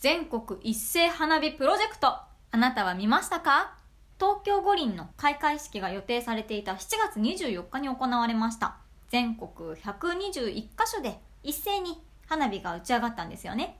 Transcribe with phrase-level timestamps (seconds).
[0.00, 2.06] 全国一斉花火プロジェクト。
[2.08, 3.76] あなたは見ましたか？
[4.18, 6.76] 東京五輪の開会式が予定されていた7
[7.12, 8.78] 月24日に行われました。
[9.10, 13.78] 全国121カ所で一斉に花火が打ち上がったんですよね。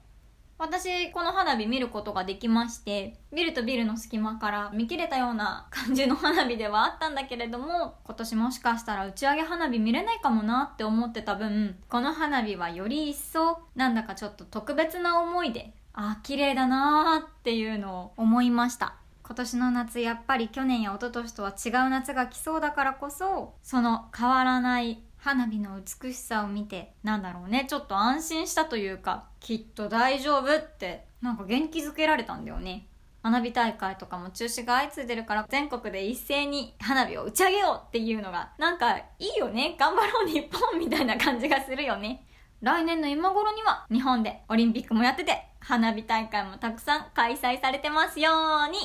[0.59, 18.95] 私この花火見ることができましてビルとビルの隙間から見切れたような感じの花火ではあったんだけれども今年もしかしたら打ち上げ花火見れないかもなって思ってた分この花火はより一層なんだかちょっと特別な思いであ綺麗だなーっていうのを思いました。
[19.23, 27.65] 今年の夏やっぱり去年や一昨年とは違う夏が来そうだからこそその変わらない花火の美しさを見てなんだろうね。
[27.69, 32.87] ちょっと安心したというかきっと大丈夫ってなんか元気づけられたんだよね。
[33.23, 39.75] 花火大会とかも中止が相次いでるから全国で一斉に花火を打ち上げようっていうのがなんかいいよね。
[39.79, 42.25] 頑張ろう日本みたいな感じがするよね。
[42.61, 48.29] 来年の今頃には日本でオリンピックもやってて花火大会もたくさん開催されてますよ
[48.67, 48.77] うに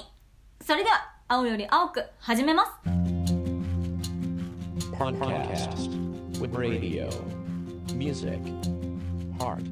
[0.62, 2.70] それでは青より青く始めます
[4.96, 5.90] Podcast
[6.40, 7.10] with radio,
[7.94, 8.40] music,
[9.38, 9.62] heart,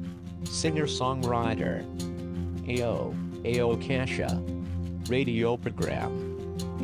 [0.43, 1.83] singer songwriter,
[2.67, 3.11] AO,
[3.43, 4.39] AO Kasha,
[5.09, 6.11] radio program,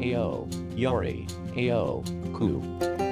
[0.02, 3.11] AO, Yori, AO, Ku.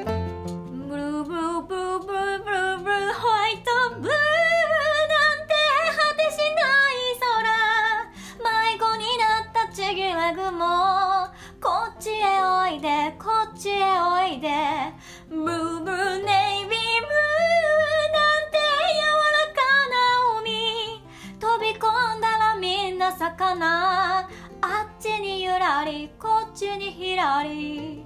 [23.56, 24.30] な。
[24.62, 28.06] あっちにゆらりこっちにひらり。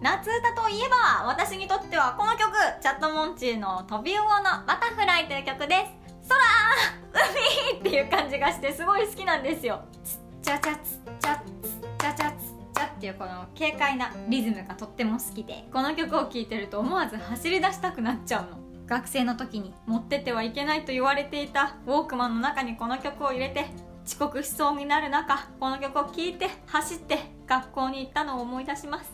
[0.00, 6.28] 夏歌といえば私にとってはこの曲チャットモンチーの「飛び魚のバタフライ」という曲です。
[6.28, 9.82] 空海っていう感じがしてすごい好きなんですよ。
[10.04, 12.36] つっちゃちゃつっちゃつっちゃちゃつっ
[12.74, 18.68] ちゃっていうこの軽快なリズムがとっても好きでこの曲を聴いてると思わず走り出したくなっちゃうの。
[18.86, 23.66] 学生の時に持ってってはいけないと言われていたウォークマンの中にこの曲を入れて
[24.08, 29.12] 遅刻しそうになる中この曲を聴いて走って学校に行ったのを思い出します。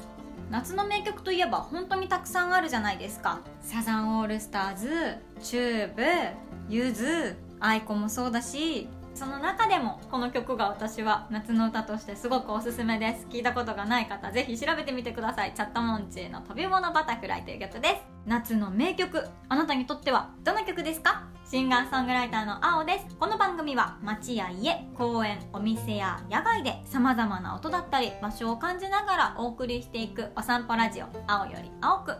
[0.52, 3.40] 夏の名曲といえば本当にたくさんあるじゃないですか。
[3.60, 6.02] サザンオールスターズチューブ
[6.68, 13.26] ゆず aiko もそうだしその中でもこの曲が私は夏の歌としてすごくおすすめです。
[13.30, 15.52] 聞いたことがない方ぜひ調べてみてください。
[15.54, 17.94] チャットモンチーのとび魚のバタフライという曲です。
[18.26, 21.28] 夏の名曲あなたにとってはどの曲ですか？
[21.48, 23.16] シンガーソングライターのあおです。
[23.20, 32.16] この番組は街や家公園お店や野外で様々な音だったり場所を感じながらお送りしていくお散歩ラジオあおよりあおく。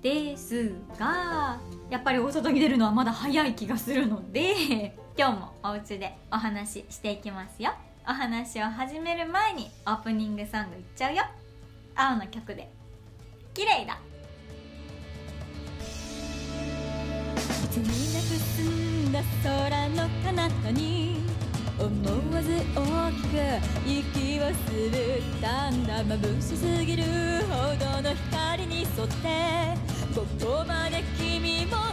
[0.00, 1.58] ですが
[1.90, 7.72] やっぱりお外に出るのはまだ早い気がするので今日もお家でお話ししていきますよ。
[8.08, 11.22] お話を始める前にオープニングソングいっちゃうよ。
[11.94, 12.70] 青の曲で。
[13.52, 13.98] 綺麗だ。
[17.36, 17.84] いつに
[18.14, 18.24] なく
[18.56, 18.70] 澄
[19.10, 21.20] んだ空の彼方に
[21.78, 21.88] 思
[22.34, 23.36] わず大きく
[23.86, 27.04] 息をするたんだ眩しすぎる
[27.50, 29.76] ほどの光に沿って
[30.14, 31.91] ここまで君を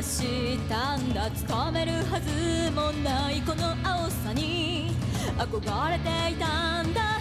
[0.00, 1.30] を伸ばしたんだ。
[1.30, 4.92] 掴めるはずもないこの青さに
[5.38, 7.19] 憧れていたんだ。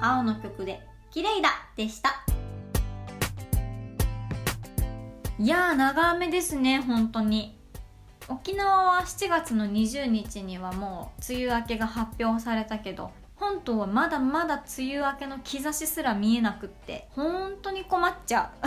[0.00, 2.24] 青の曲で綺麗だでした。
[5.38, 7.58] いやー長雨ですね本当に。
[8.28, 18.66] 沖縄は7月の20日にはもう梅雨明けが発表されたけど本島はまだまだ梅雨明けの兆しすら見えなくって本当に困っちゃう。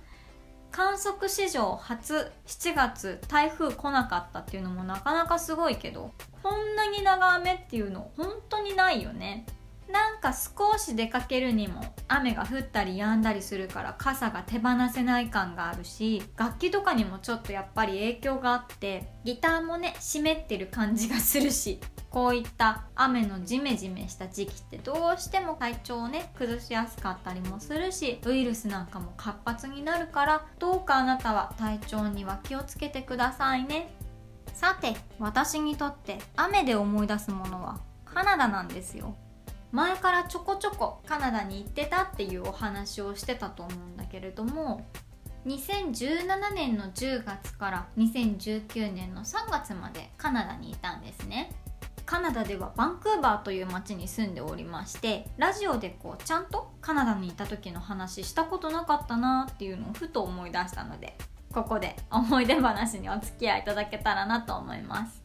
[0.72, 6.12] 観測史上初7月台風来なかったっていうのもなかなかすごいけど
[6.42, 9.46] こんなに長雨っていうの本当にないよね。
[9.90, 33.96] なんか少し出かけるにも雨が降ったり止んだりするから傘が手放せない感があるし楽器とかにもちょっとやっぱり影響があってギターもね湿ってる感じがするしこういった雨のジメジメした時期ってどうしても体調をね崩しやすかったりもするしウイルスなんかも活発になるからどうかあなたは体調には気をつけてくださいね。
[34.54, 39.16] さて私にとって雨で思い出すものはカナダなんですよ。
[39.74, 44.86] 前からちょこちょこカナダに行ってたっていうお話をしてたと思うんだけれども
[45.46, 51.52] 2017年の10月から2019年の3月までカナダにいたんですね。
[52.06, 61.16] カナダではバンクーバーという町に住んでおりましてラジオでこうちゃんとカナダにいた時の話したことなかったなっていうのをふと思い出したので
[61.52, 65.23] ここで思い出話にお付き合いいただけたらなと思います。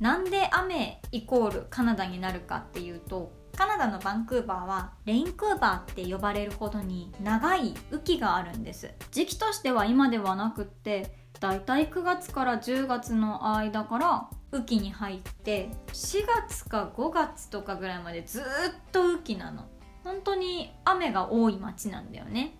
[0.00, 8.90] なんで雨イコールカナダになるかっていうとカナダのバンクーバーはレインクーバーって呼ばれるほどに長い雨季があるんです。
[9.10, 18.44] 時期としては今ではなくってだいたい9月から10月の間から雨季に入って4月か5月とかぐらいまでずっ
[18.92, 19.68] と雨季なの。
[20.02, 22.58] 本当に雨が多い街なんだよね。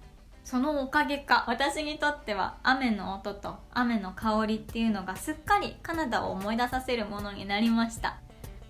[0.50, 1.44] そのおかげか。
[1.46, 8.18] 私にとっては雨の音と雨の香りっていうのがすっかりカナダを思い出させるものになりました。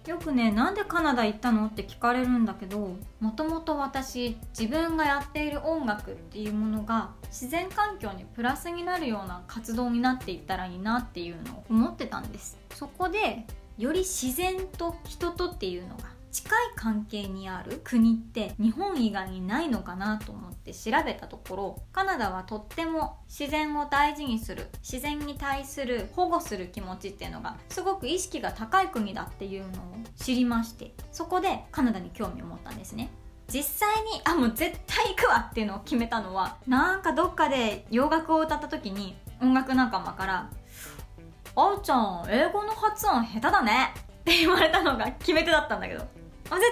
[0.07, 12.59] よくねなんでカナダ行ったのって聞かれるんだけどもともと私自分がやっている音楽っていうものが自然環境にプラスになるような活動になっていったらいいなっていうのを思ってたんです。
[12.75, 13.47] そこで
[13.79, 29.73] より自然と人とっていうのが近い関係にある国って日本以外にないのかなと思って調べたところカナダはとっても自然を大事にする自然に対する保護する気持ちっていうのがすごく意識が高い国だっていうのを
[30.17, 33.11] 知りましてそこでカナダに興味を持ったんですね。
[33.49, 40.51] 実際にあもう絶対行くわっていうのを決めたのはなんかどっかで洋楽を歌った時に音楽仲間から
[41.57, 46.07] 「あーちゃん英語の発音下手だね」って言われたのが決め手だったんだけど
[46.59, 46.67] 絶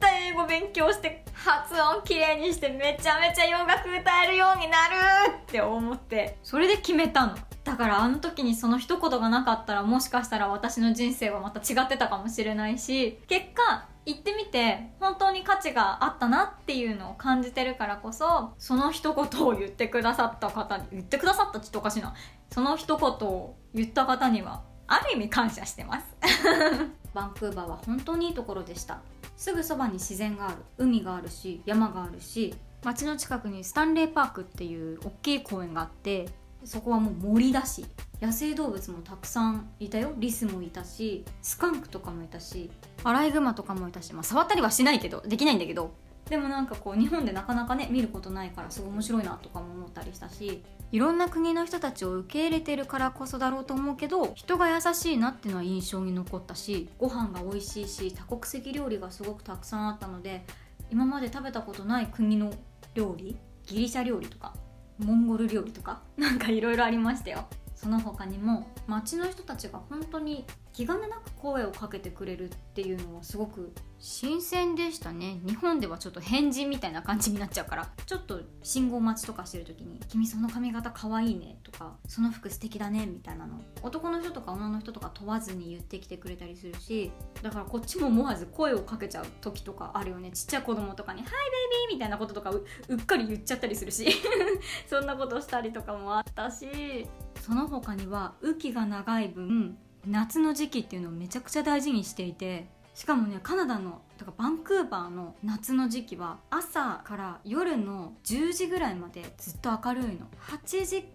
[0.00, 4.94] 対英語勉強して発音きれいにしてめちゃめちゃ洋楽歌えるようになる
[5.42, 6.38] って思って。
[6.42, 7.36] それで決めたの。
[7.64, 13.20] だからあの時にその一言がなかったらもしかしたら私の人生はまた違ってたかもしれないし。
[13.28, 22.14] 結果行ってみて本当に価値があったなっていうのを感じてるからこそその一言を言ってくださった方に言ってくださったちょっとおかしいな。
[22.50, 26.06] その一言を言った方にはある意味感謝してます。
[27.18, 29.00] バンクーバーは本当にいいところでした。
[29.36, 30.56] すぐそばに自然がある。
[30.78, 36.28] 海があるし山があるし街の近くにスタンレーパークっていう大きい公園があって
[36.64, 37.84] そこはもう森だし
[38.20, 40.12] 野生動物もたくさんいたよ。
[40.16, 42.70] リスもいたしスカンクとかもいたし
[43.02, 45.90] アライグマとかもいたし、まあ、触ったりはしないけどできないんだけど。
[46.28, 60.44] でもなんかこう日本でなかなかね見ることないからすごい面白いなとかも思ったりしたしいろんな国の人たちを受け入れてるからこそだろうと思うけど人が優しいなっていうのは印象に残ったしご飯が美味しいし多国籍料理がすごくたくさんあったので
[60.90, 62.52] 今まで食べたことない国の
[62.94, 64.54] 料理ギリシャ料理とか
[64.98, 67.46] モンゴル料理とか なんかいろいろありましたよ。
[67.74, 75.40] その他にも街の人たちが本当に気兼ねなく声をかけてくれるっていうのはすごく新鮮でしたね。
[75.44, 77.88] 日本ではちょっと変人みたいな感じになっちゃうから。
[78.06, 83.60] ちょっと信号待ちとかしてる時に「君その髪型かわいいね」とか「その服素敵だね」みたいなの。
[83.82, 87.12] 男の人とか女の人とか問わずに言ってきてくれたりするし
[87.42, 90.30] だからこっちも思わず声をかけちゃう時とかあるよね。
[90.30, 92.64] ちっちゃい子供とかに「はいベイビー」みたいなこととかう
[92.94, 94.06] っかり言っちゃったりするし。
[94.86, 97.06] そんなことしたりとかもあったし。
[97.40, 110.26] その他には雨季が長い分夏の時期っていうのをめちゃくちゃ大事にしていてしかもねカナダのとかバンクーバーの夏の時期は朝から夜の10時ぐらいまでずっと明るいの。
[110.64, 111.08] 8時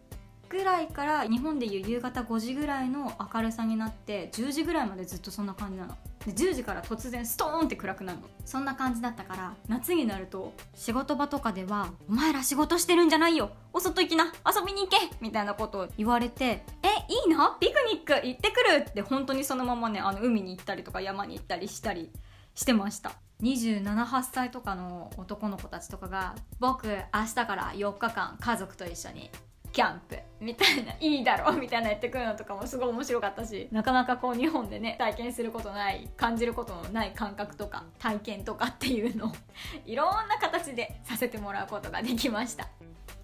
[0.53, 5.97] ぐらいから日本でいう夕方5時ぐらいの明るさになって10時ぐらいまでずっとそんな感じなの。
[6.25, 8.27] で10時から突然ストーンって暗くなるの。
[8.45, 13.49] そんな感じだったから夏になると仕事場とかでは「お前ら仕事してるんじゃないよ。
[13.73, 14.25] お外行きな。
[14.25, 17.55] 遊びに行け!」みたいなことを言われて「えいいの？
[17.59, 22.11] ピクニック行ってくる!」って本当にそのままねあの海に行ったりとか山に行ったりしたり
[22.53, 23.11] してました。
[23.41, 29.31] 278歳とかの男の子たちとかが「僕明日から4日間家族と一緒に
[29.73, 39.31] キャンプみたいないいだろうみたいなやってくるのとかもすごい面白かったしなかなかこう日本でね体験することない感じることのない感覚とか体験とかっていうのを
[39.85, 42.67] いろんな形でさせてもらうことができました。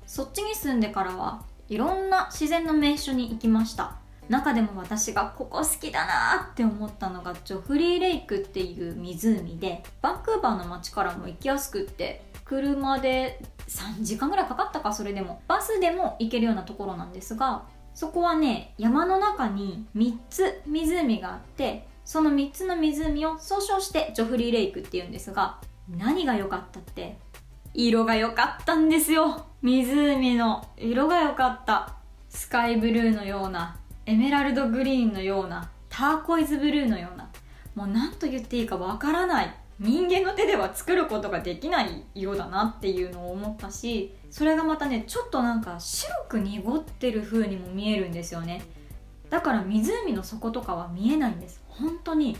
[0.07, 3.97] そっちに住んでからはいろんな自然の名所に行きました。
[4.29, 15.41] 中でも私がここ好きだなって思ったのがジョフリーレイクっていう湖でバンクーバーの街からも行きやすくって車で3時間ぐらいかかったかそれでも。
[15.47, 17.63] バスでも行けるようなところなんですが
[17.95, 25.59] そこはね山の中に3つ湖があってその3つの湖を総称してジョフリーレイクっていうんですが
[25.89, 27.17] 何が良かったって
[27.73, 29.45] 色が良かったんですよ。
[29.61, 31.95] 湖の色が良かった。
[32.29, 33.78] スカイブルーのような
[34.09, 37.29] エメラルドグリーンのようなターコイズブルーのような
[37.75, 48.63] もう何と言っていいかわからない人間の手では作ることができない色だなっていうのを思ったしそれがまたねちょっとなんか白く濁ってる風にも見えるんですよね。
[49.29, 51.61] だから湖の底とかは見えないんです。
[51.67, 52.35] 本当に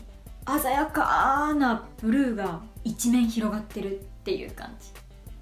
[0.60, 4.88] 鮮やかなブルーが一面広がってるっていう感じ。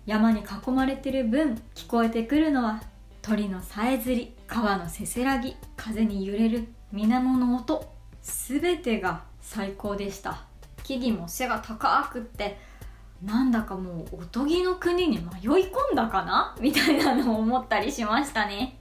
[0.05, 2.83] 山に囲まれてる分聞こえてくるのは
[3.29, 10.47] 鳥のさえずり川のせせらぎ風に揺れる水面の音全てが最高でした。
[10.83, 12.59] 木々も背が高くって
[13.23, 15.25] なんだかもうおとぎの国に迷い
[15.67, 16.57] 込んだかな？
[16.59, 18.79] みたいなのを思ったりしましたね。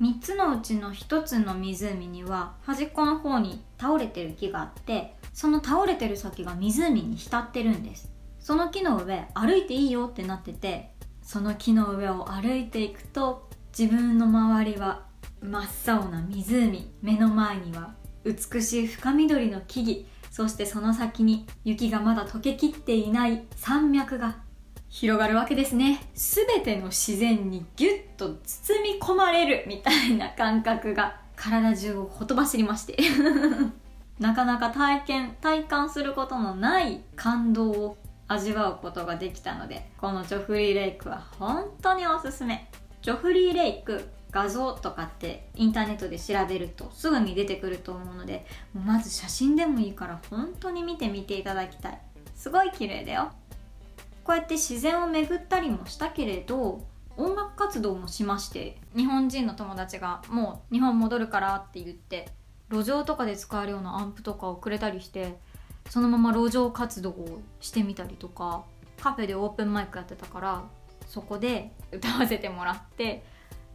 [0.00, 8.12] 3つのうちの1つの湖には端っこの方に倒れてる木があってその倒れてる先が湖に浸ってるんです。
[8.38, 13.47] その木の上歩いていいよってなっててその木の上を歩いていくと
[13.78, 15.04] 自分の周りは
[15.40, 17.94] 真っ青な湖目の前には
[18.24, 19.98] 美しい深緑の木々
[20.32, 24.38] そしてその先に雪がまだ溶けきっていない山脈が
[24.88, 26.00] 広がるわけですね。
[26.14, 32.96] 全ての自然にギュッと包み込まれるみたいな感覚が 体中をほとばしりまして。
[34.18, 42.68] なかなか体験体感することのない感動を味わうことができたのでこのジョフリーレイクは本当におすすめ。
[43.02, 52.00] ジョフリーレイク画像とかってインターネットで調べるとすぐに出てくると思うのでまず写真でもいいから本当に見てみていただきたい。
[52.34, 53.32] すごい綺麗だよ。
[54.22, 56.82] こうやって自然を巡ったりもしたけれど
[57.16, 62.28] 音楽活動もしまして日本人の友達がもう日本戻るからって言って
[62.70, 65.38] 路上とかで使えるようなアンプとかをくれたりして
[65.88, 68.64] そのまま路上活動をしてみたりとか
[69.00, 70.64] カフェでオープンマイクやってたから
[71.08, 73.24] そこで歌わせてもらって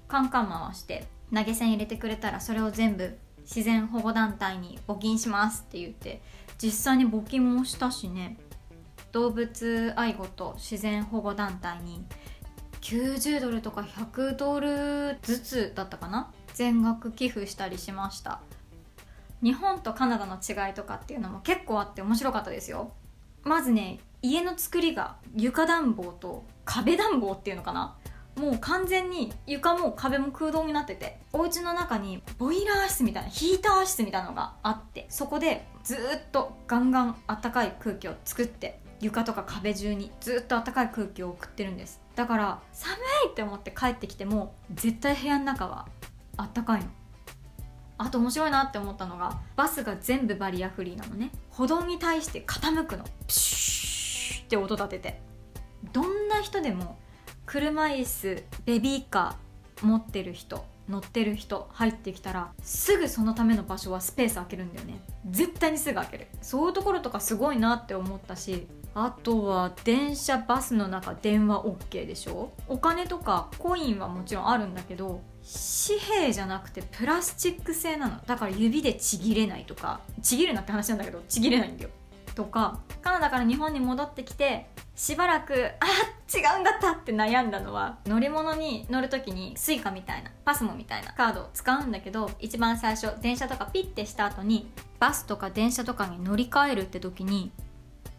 [0.08, 6.22] カンカン回して投げ銭入れてくれたらそれを全部自然保護団体に募金しますって言って
[6.58, 8.38] 実際に募金もしたしね
[9.12, 12.06] 動物愛護と自然保護団体に
[12.82, 18.42] 90ドルとか100ドルずつだったかな全額寄付したりしました。
[19.42, 22.94] 日本とカナダの違いとかっていうのも結構あって面白かったですよ。
[23.44, 27.98] まずね家の作りが床暖房と壁暖房っていうのかな？
[28.38, 35.98] もう完全に床も壁も空洞になっててお家の中にボイラー室みたいなヒーター室みたいなのがあってそこでずっ
[36.32, 42.02] とガンガンあったかい空気を作って床とか壁中にずっとあったかい空気を送ってるんです。
[42.16, 42.96] だから寒
[43.28, 45.88] いって思って帰ってきても絶対部屋の中は
[46.38, 46.88] あったかいの。
[47.98, 51.30] あと面白いなって思ったのがバスが全部バリアフリーなのね。
[51.52, 53.04] 歩道に対して傾くの。
[53.04, 53.93] プシュー。
[54.54, 55.22] って音立てて。
[55.92, 56.98] どんな人でも
[57.46, 65.02] 車椅子ベビーカー持ってる人乗ってる人入ってきたらすぐそのための場所はスペース空けるんだよね。
[65.30, 66.28] 絶対にすぐ開ける。
[66.42, 72.54] そういうところとかすごいなって思ったしあとは電車バスの中電話 OK でしょ。
[72.68, 75.22] お金とかコインはもちろんあるんだけど
[75.86, 78.22] 紙幣じゃなくてプラスチック製なの。
[78.26, 80.02] だから指でちぎれないとか。
[80.22, 81.90] ちぎるなって話なんだけどちぎれないんだよ。
[82.34, 85.86] とかカナダから日本に戻ってきてしばらくあ
[86.36, 97.52] 違うんだったって悩んだのは乗り物に乗る時に Suica みたいな pasmo みたいなカードを使うんだけど一番最初電車とかピッてした後にバスとか電車とかに乗り換えるって時に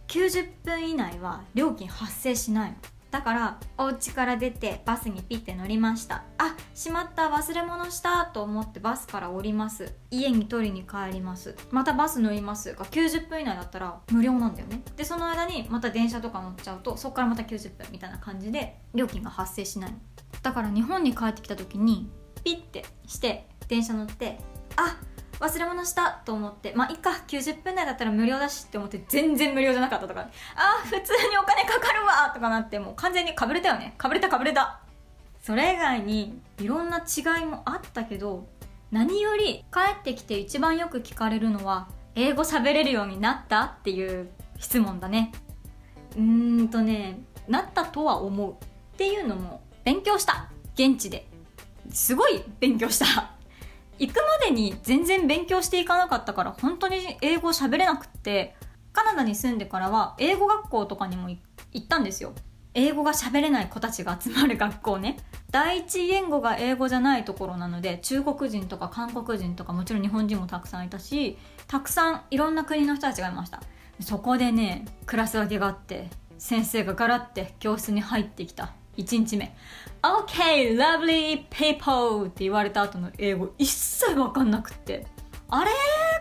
[0.09, 2.77] 90分以内は料金発生しないの。
[3.15, 6.25] だからお家から出てバスにピッて乗りました。
[6.37, 9.95] あしまった忘れ物したと思ってバスから降ります。
[10.11, 11.55] 家に取りに帰ります。
[11.71, 12.75] またバス乗ります。
[12.75, 14.83] が90分以内だったら無料なんだよね。
[14.97, 19.95] でその間にまた電車とか乗っちゃうとそこからまた90分みたいな感じで料金が発生しない
[20.43, 22.11] だから日本に帰ってきた時に
[22.43, 24.41] ピッてして電車乗って
[24.75, 30.21] あっ忘れ物したと思ってまあいっか90分内だったら無料だしって思って全然無料じゃなかったとか。
[30.21, 33.95] あ普通にお金かかるわとかなってもう完全にかぶれたよね。
[33.99, 34.81] かぶれたかぶれた。
[35.43, 38.47] それ以外にいろんな違いもあったけど
[38.91, 45.33] 何より帰ってきて一番よく聞かれるのは英語喋れるようになったっていう質問だね。
[46.17, 47.19] うーんとね
[47.49, 48.53] なったとは思う。
[48.53, 50.49] っていうのも勉強した。
[50.75, 51.27] 現地で。
[51.91, 53.34] すごい勉強した。
[53.99, 58.57] 行くまでに全然勉強していかなかったから本当に英語喋れなくって
[58.93, 61.39] カナダに住んでからは英語学校とかにも行
[61.79, 62.33] ったんですよ。
[62.77, 65.19] 英語が喋れない子たちが集まる学校ね。
[65.51, 73.63] 第一言語が英語じゃないところなので中国人とか韓国人とかもちろん日本人もたくさんいたしたくさんいろんな国の人たちがいました。
[74.01, 78.73] そこでねクラス分けがあって先生がガラって教室に入ってきた。
[78.97, 79.57] 1日目。
[80.03, 85.07] OK lovely people って言われた後の英語一切分かんなくって。
[85.49, 85.71] あれ？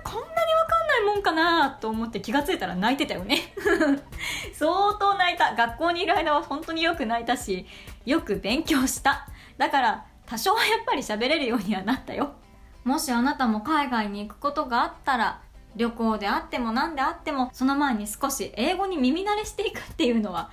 [0.03, 3.53] こんなに分かんないもんかなと思って気がついたら泣いてたよね。
[4.53, 5.55] 相当泣いた。
[5.55, 7.65] 学校にいる間は本当によく泣いたし
[8.05, 9.27] よく勉強した。
[9.57, 12.33] だから多少はやっぱり喋れるようにはなったよ。
[12.83, 15.41] もしあなたも海外に行くことがあったら
[15.75, 20.51] 旅行であっても何であってもその前に少し英語に耳慣れしていくっていうのは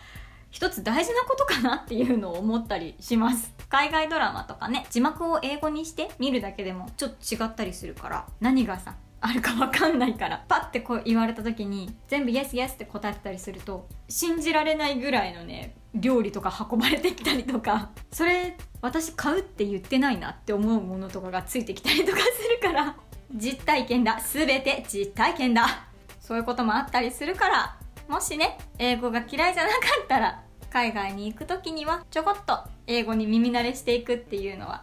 [0.51, 3.55] 一つ大事なことかなっていうのを思ったりします。
[3.69, 22.97] 海外ドラマとかね字幕を英語にして見るだけでもちょっと違ったりするから何がさあるか分かんないからパッてこう言われた時に全部「イエスイエス」って答えてたりすると信じられないぐらいのね料理とか運ばれてきたりとかそれ私買うって言ってないなって思うものとかがついてきたりとかするから
[23.35, 25.87] 実体験だ全て実体験だ
[26.19, 27.77] そういうこともあったりするから
[28.11, 34.83] もしね英語が嫌いじゃなかったら海外に行く時にはちょこっと英語に耳慣れしていくっていうのは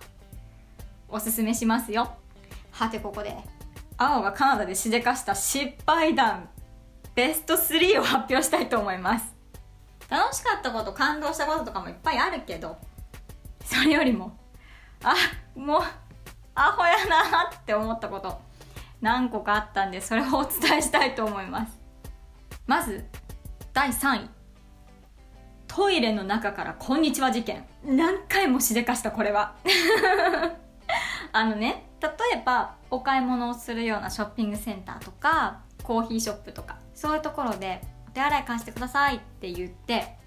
[1.09, 2.09] おすすめしますよ。
[2.71, 3.35] はてここで
[3.97, 6.49] 青がカナダでしでかした失敗談
[7.15, 9.35] ベスト3を発表したいと思います。
[10.09, 12.77] 楽しかったこと感動したこととかもいっぱいあるけど
[13.65, 14.37] それよりも
[15.03, 15.13] あ
[15.53, 15.81] もう
[16.55, 18.39] アホやなって思ったこと
[19.01, 21.76] 何個かあったんでそれをお伝えしたいと思います
[22.67, 23.05] まず
[23.73, 24.29] 第3位。
[25.67, 29.55] トイレの中から「こんにちは事件」何回もしでかしたこれは。
[31.31, 40.17] あのね例えばお買い物をするようなショッピングセンターとかコーヒーショップとかそういうところで「お手洗い貸してください」って言って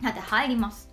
[0.00, 0.88] だって入ります。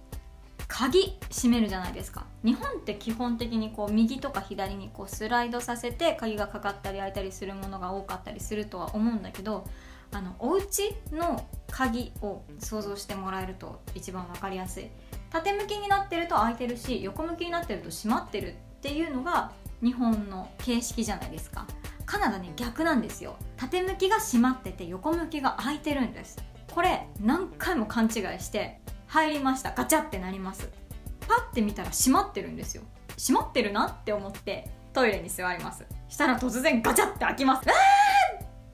[0.68, 2.26] 鍵閉めるじゃないですか。
[2.44, 9.66] 日本って基本的にこう右とか左にこうスライドさせて鍵がかかったり開いたりするものが多かったりするとは思うんだけど
[10.16, 14.90] あのお家の鍵を想像してもらえると一番分かりやすい。
[15.30, 19.52] 縦向きになってると開いてるし横向きになってると閉まってるっていうのが
[19.84, 21.68] 日本の形式じゃないですか。
[22.06, 23.36] カナダね逆なんですよ。
[23.58, 26.38] 縦向きが閉まってて横向きが開いてるんです。
[26.74, 29.74] これ何回も勘違いして入りました。
[29.74, 30.70] ガチャってなります。
[31.28, 32.84] パッて見たら閉まってるんですよ。
[33.18, 35.86] 閉まってるなって思ってトイレに座ります。
[36.08, 37.68] したら突然ガチャって開きます。
[37.70, 37.95] あー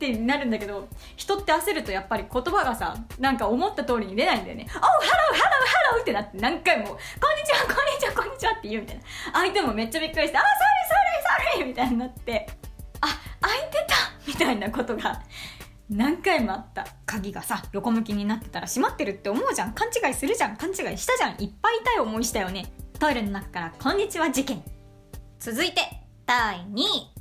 [0.10, 7.00] ってなるんだけど人って焦るとやっぱり言葉がさなんか思った通りに出ないんだよね「おうハローハローハロー」ってなって何回も「こんに
[7.46, 9.04] ちはこんにちはこんにちは」って言うみたいな。
[9.34, 12.50] 相手もめっちゃびっくりして「あ sorry sorry sorry」みたいになって
[13.02, 13.08] 「あ
[13.42, 13.96] 開いてた
[14.28, 15.22] 」みたいなことが
[15.90, 16.86] 何回もあった。
[17.06, 19.74] 鍵がさ横向きになってたら閉まってるって思うじゃん。
[19.74, 20.56] 勘違いするじゃん。
[20.56, 21.32] 勘違いしたじゃん。
[21.32, 22.72] いっぱい痛い思いしたよね。
[22.98, 24.64] トイレの中から「こんにちは事件」
[25.40, 25.82] 続いて
[26.26, 27.12] 第2位。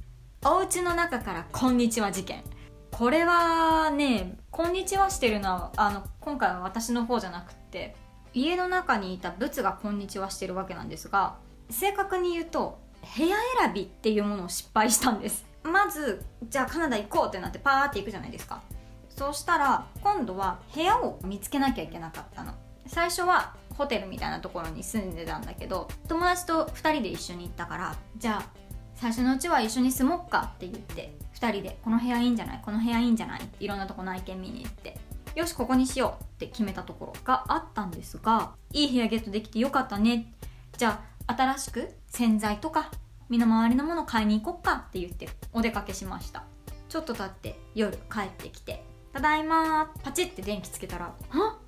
[0.44, 2.42] お家の中から「こんにちは事件」
[2.92, 7.96] これはね「こんにちは」してるのはあの今回は私の方じゃなくって
[8.34, 11.36] 家の中にいたブツが「こんにちは」してるわけなんですが
[11.70, 12.78] 正確に言うと
[13.16, 15.46] 部屋選びっていうものを失敗したんです。
[15.62, 18.60] まずじゃあカナダ行こうってなってパーって行くじゃないですか。
[19.08, 22.54] そうしたら今度は部屋を見つけなきゃいけなかったの。
[22.86, 28.60] 最初はホテルみたいなところに住んでたんだけど友達と2人で一緒に行ったからじゃあ
[28.94, 32.62] 最初のうちは一緒に住もっかって言って2人でこの部屋いいんじゃない？
[32.64, 33.40] この部屋いいんじゃない？
[33.60, 34.98] いろんなとこ内見見に行って。
[35.36, 40.34] よしここにしようって決めたところがあったんですがいい部屋ゲットできてよかったね。
[40.76, 42.90] じゃあ新しく洗剤とか
[43.28, 46.42] 身の回りのもの買いに行こっかって言ってお出かけしました。
[46.88, 51.48] ちょっと経って夜帰ってきて「ただいまパチって電気つけたら「は？
[51.52, 51.58] っ!」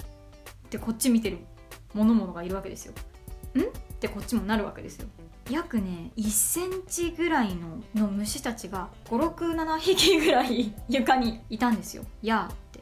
[0.66, 1.38] ってこっち見てる
[1.94, 2.94] 物々がいるわけですよ。
[3.54, 3.60] ん？
[3.60, 3.64] っ
[4.00, 5.06] てこっちもなるわけですよ。
[5.50, 12.80] 約ね1センチぐらいのの虫たちが567匹ぐらい 床にいたんですよやーって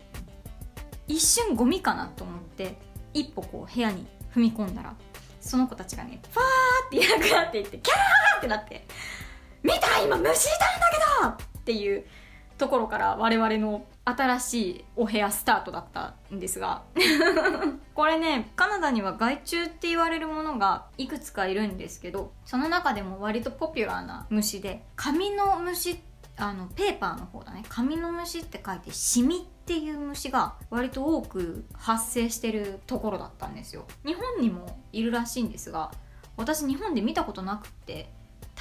[1.09, 2.77] 一瞬ゴミかなと思って
[3.15, 4.95] 一歩こう部屋に踏み込んだら
[5.41, 8.87] その子たちがねファーっていなくなっていってキャーってなって
[9.63, 12.07] 「見た今虫いたんだけど!」っていう
[12.61, 16.83] ところから我々の新しいお部屋スタートだったんですが
[17.95, 26.03] これねカナダには害虫って言われるものがいくつかいるんですけどその中でも割とポピュラーな虫で紙の虫
[26.37, 27.65] あのペーパーの方だね。
[27.69, 33.85] 紙の虫って書いてシミっていう虫が割と多く発生してるところだったんですよ。
[34.07, 35.93] 日本にもいるらしいんですが
[36.39, 38.11] 私日本で見たことなくって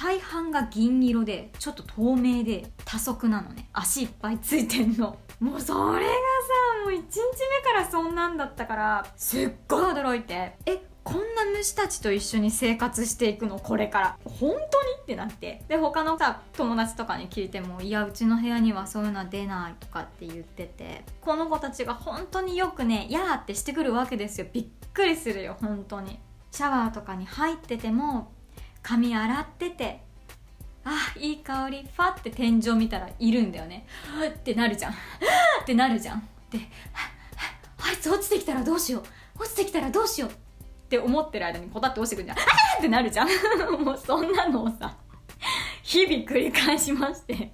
[0.02, 3.68] 大半が銀色でちょっと透明で多足なのね。
[3.74, 5.18] 足いっぱいついてんの。
[5.40, 6.14] もうそれがさ
[6.84, 10.56] もう1日目からそんなんだったからすっごい驚いて。
[10.64, 13.58] えこんな虫たちと一緒に生活していくの？
[13.58, 14.18] これから。
[14.24, 14.58] 本当に？
[15.02, 15.64] ってなって。
[15.68, 19.74] で他のさ友達とかに聞いてもいやうちの部屋にはそういうのは出ない。
[19.78, 21.04] とかって言ってて。
[21.20, 24.46] この子たちが本当によくねやーってしてくるわけですよ。
[24.50, 26.18] びっくりするよ本当に。
[26.52, 28.32] シャワーとかに入ってても
[28.82, 30.00] 髪洗ってて
[30.84, 31.88] あいい香り。
[31.94, 33.86] ファって天井見たらいるんだよね。
[34.28, 34.92] ってなるじゃん。
[35.62, 36.18] ってなるじゃん。
[36.18, 36.58] って
[37.82, 39.42] あいつ落ちてきたらどうしよう。
[39.42, 40.30] 落ちてきたらどうしよう。
[40.30, 40.32] っ
[40.88, 42.38] て思ってる間にポタって落ちてくるじゃん。
[42.38, 42.40] っ
[42.80, 43.28] てなるじゃん。
[43.84, 44.96] もうそんなのをさ
[45.82, 47.52] 日々繰り返しまして。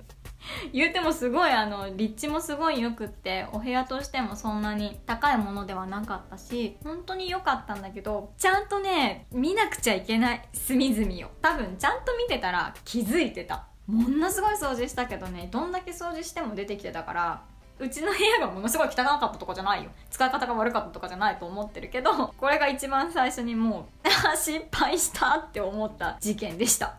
[0.73, 11.31] 言うてもすごいあの立地もすごい良くってお部屋としてもそんなに高いものではなかったし本当に良かったんだけどちゃんとね見なくちゃいけない隅々を。
[11.41, 13.67] 多分ちゃんと見てたら気づいてた。
[13.87, 17.43] ものすごい掃除したけどねどんだけ掃除しても出てきてたから
[17.79, 19.91] うちの部屋がものすごい汚かったとかじゃないよ。
[20.11, 26.95] 使い方が悪かったとかじゃないと思ってるけどこれが一番最初にもう 失敗したって思った事件でした。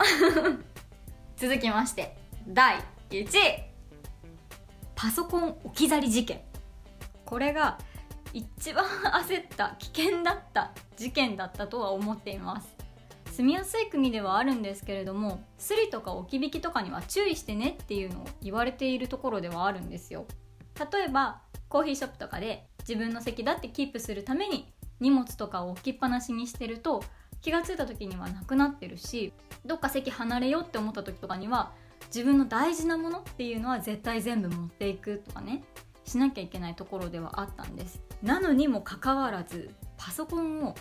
[1.36, 2.16] 続きまして
[2.48, 2.78] 第
[3.10, 3.63] 1位
[4.96, 6.41] パソコン置き去り事件。
[7.26, 7.78] これが
[8.34, 12.76] 一番焦った危険だった事件だったとは思っています。
[13.32, 20.26] 住みやすい国ではあるんですけれどもスリとか置き引きとかには注意してねっていうのを言われているところではあるんですよ。
[20.91, 27.04] 例えばコーヒーショップとかで自分の席だってキープするために荷物とかを置きっぱなしにしてると
[27.41, 29.32] 気が付いた時にはなくなってるし
[29.65, 31.72] どっか席離れようって思った時とかには
[32.08, 35.63] 自分の大事なものっていうのは絶対全部持っていくとかね
[36.06, 38.02] しなきゃいけないところではあったんです。
[38.24, 40.76] なのにもかかわらずパソコンを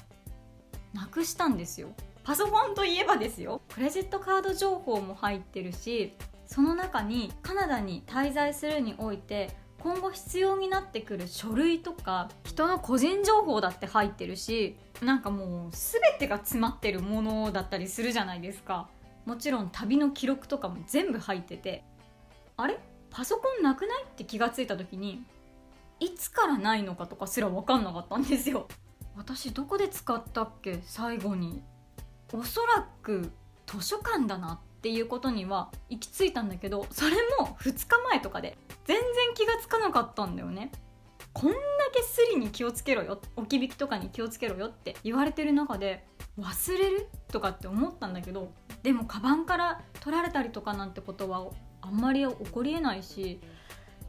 [0.94, 1.88] なくしたんですよ。
[2.24, 3.60] パソコンといえばですよ。
[3.72, 6.14] クレジットカード情報も入ってるし
[6.46, 18.88] その中にカナダに滞在するにおいて今後必要になってくる書類とか人の個人情報だって入ってるしなんかもう全てが詰まってるものだったりするじゃないですか。
[19.26, 21.84] もちろん旅の記録とかも全部入ってて
[22.56, 22.78] あれ？
[23.10, 24.04] パソコンなくない？
[24.04, 25.24] って気がついた時に
[26.00, 28.68] いつからないのかとかすら分かんなかったんですよ。
[29.16, 30.80] 私どこで使ったっけ？
[30.84, 31.62] 最後に。
[32.32, 33.30] おそらく
[33.66, 40.70] 図書館だなっていうことには行き着いたんだけどそれも2日前とかで全然気がつかなかったんだよね。
[41.36, 41.58] こんだ
[41.92, 46.06] けスリに気をつけろよ置き引きとかに気をつけろよって言われてる中で
[46.40, 51.50] 忘れるとかって思ったんだけどでもカバンから取られたりとかなんてことは
[51.82, 53.38] あんまり起こりえないし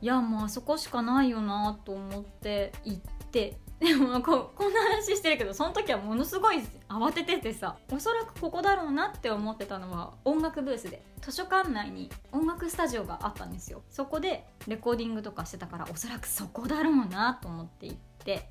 [0.01, 13.83] いやもうあそこしかないよなと思って行ってでもここんな話してるけどその時はものすごい慌てててさおそらくここだろうなって思ってたのは音楽ブースで図書館内に音楽スタジオがあったんですよ。
[13.89, 18.49] そこでレコーディングとかしてたからおそらくそこだろうなと思って行って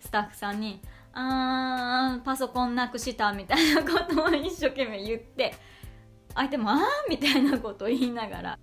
[0.00, 0.82] スタッフさんに
[1.14, 5.54] 「あーパソコンなくした」みたいなことを一生懸命言って
[6.34, 6.78] 相手も「あー」
[7.08, 8.58] みたいなことを言いながら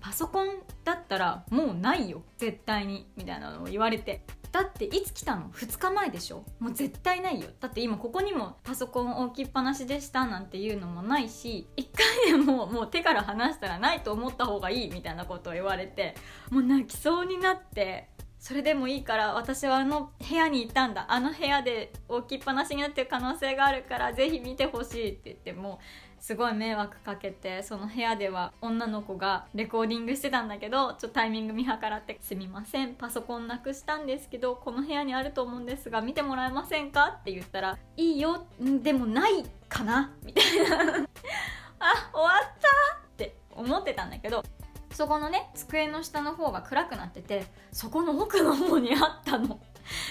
[0.00, 0.48] パソコン
[0.84, 6.44] だったらもうないよ絶対にみたいなのを言われてだっていつ来たの？2日前でしょ？
[6.60, 7.48] もう絶対ないよ。
[7.58, 11.88] だって今ここにもパソコン置きっぱなしでしたなんていうのもないし1
[12.26, 16.14] 回でももう手から離したらないと思った方がいいみたいなことを言われて
[16.50, 21.06] もう泣きそうになってそれでもいいから私はあの部屋にいたんだ。
[21.08, 25.78] あの部屋で置きっぱなしになってる可能性があるからぜひ見てほしいって言っても
[26.22, 40.76] すごい迷惑かけてその部屋では女の子がレコーディングしてたんだけどちょっとタイミング見計らって「すみませんパソコンなくしたんですけどこの部屋にあると思うんですが見てもらえませんか?」って言ったら「いいよでもないかな?」みたいな
[41.80, 44.44] あ終わったって思ってたんだけど
[44.92, 49.58] そこのね机の下の方が暗くなっててそこの奥の方にあったの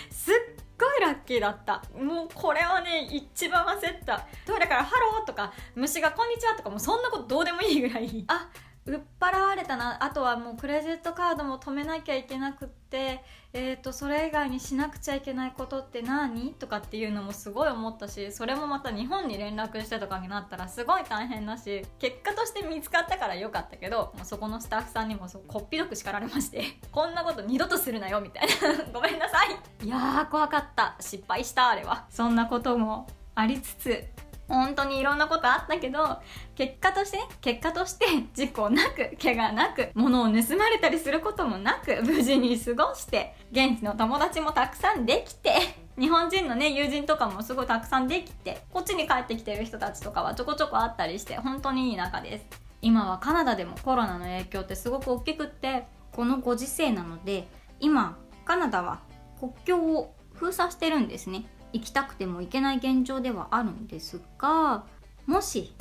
[0.09, 0.50] すっご
[0.97, 1.83] いラッキーだった。
[1.97, 4.27] もうこれはね一番焦った。
[4.45, 8.23] トイレから「Hello」とか虫が「こんにちは」とかもそんなことどうでもいいぐらい。
[8.27, 8.49] あ
[8.85, 10.03] 売っ払われたな。
[10.03, 16.53] あとはもうクレジットカードも止めなきゃいけなくってえーと、それ以外にしなくちゃいけないことって何？
[16.53, 28.83] とかっていうのもすごい思ったしそれもまた日本に連絡してとかになったらすごい大変だし結果として見つかったからよかったけどもうそこのスタッフさんにもこっぴどく叱られまして こんなこと二度とするなよみたいな。
[28.93, 29.85] ごめんなさい。
[29.85, 30.95] いやー怖かった。
[30.99, 32.05] 失敗したあれは。
[32.09, 34.05] そんなこともありつつ
[34.51, 36.19] 本当にいろんなことあったけど
[36.55, 45.51] 結果としてね結果として事故なく怪我なく物を盗まれたりすることもなく無事に過ごして現地の友達もたくさんできて
[45.97, 52.45] 日本人のね友人とかもすごいたくさんできてこっちに帰ってきてる人たちとかはちょこちょこあったりして本当にいい仲です。
[52.81, 57.47] 今はカナダでもコロナの影響ってすごく大きくってこのご時世なので
[57.79, 59.01] 今カナダは
[59.39, 61.45] 国境を封鎖してるんですね。
[61.73, 64.85] 行きたくても行けない現状ではあるんですが
[65.25, 65.73] もし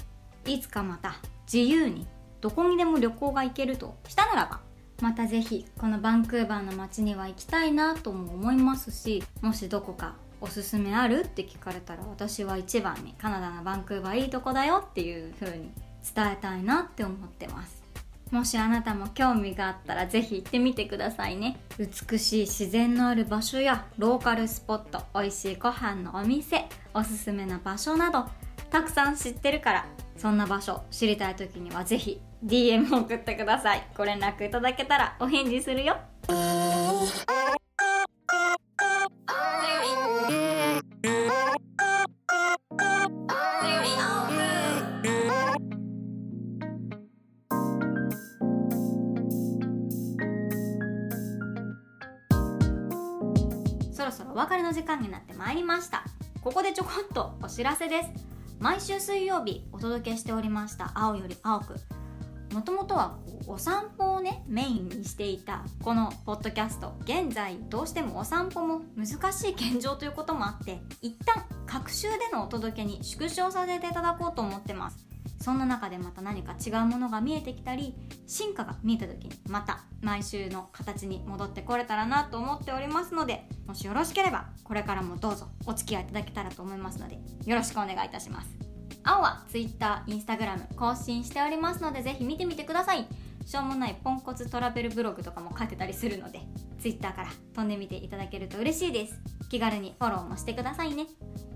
[0.46, 1.16] いつかまた
[1.52, 2.06] 自由に
[2.40, 4.60] どこにでも旅行が行けるとしたならば
[5.02, 15.70] また是非このバンクーバーの街には行きたいなとも思いますしもしどこかおすすめあるって聞かれたら私は一番にカナダのバンクーバーいいとこだよっていう風に
[16.14, 17.79] 伝えたいなって思ってます。
[18.30, 21.58] もしあなたも興味があったらぜひ行ってみてくださいね。
[21.78, 28.26] 美しい自然のある場所やローカルスポット美味しいご飯のお店おすすめな場所など
[28.70, 33.86] たくさん知ってるからそんな場所知りたい時にはぜひ DM を送ってください。
[33.96, 35.98] ご連絡いただけたらお返事するよ。
[54.70, 56.04] の時間になってまいりました。
[56.42, 58.10] ここでちょこっとお知らせです。
[58.60, 61.74] 毎週水曜日お届けしておりました「青より青く」
[62.54, 66.94] もともとはお散歩をねメインにしていたこのポッドキャスト。
[67.00, 75.09] 現在どうしてもお散歩も難しい現状ということもあって一旦各週でのお届けに縮小させていただこうと思ってます。
[75.40, 77.94] そんな中でまた何か違うものが見えてきたり
[78.26, 88.48] 進化が見えた時にまた毎週の形に戻ってこれたらなと思っておりますのでもしよろしければこれからもどうぞお付き合いいただけたらと思いますのでよろしくお願いいたします。
[89.02, 93.06] 青は Twitter、Instagram 更新しておりますのでぜひ見てみてください。
[93.46, 96.40] しょうもないポンコツトラベルブログとかも書いてたりするので
[96.78, 99.18] Twitter から飛んでみていただけると嬉しいです。
[99.48, 101.06] 気軽にフォローもしてくださいね。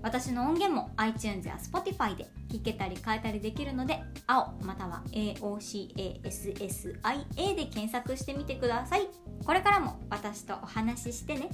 [0.05, 6.21] 私の音源も iTunes や Spotify で聴けたり変えたりできるので青または AOCASSIA
[7.55, 9.07] で検索してみてください。
[9.43, 11.49] これからも私とお話ししてね。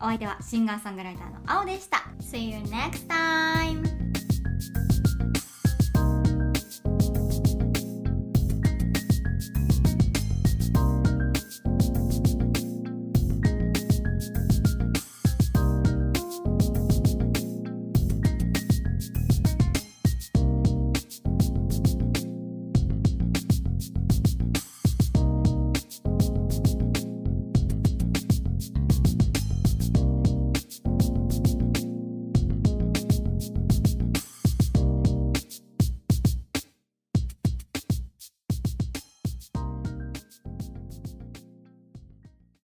[0.00, 2.04] お相手はシンガーソングライターの青でした。
[2.20, 4.23] See you next time!